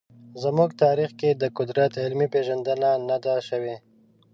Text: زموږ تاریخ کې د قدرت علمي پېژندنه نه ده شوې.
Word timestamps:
زموږ 0.43 0.69
تاریخ 0.83 1.09
کې 1.19 1.29
د 1.41 1.43
قدرت 1.57 1.91
علمي 2.03 2.27
پېژندنه 2.33 2.89
نه 3.09 3.17
ده 3.23 3.33
شوې. 3.47 3.75